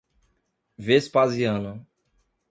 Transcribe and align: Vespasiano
Vespasiano 0.87 1.85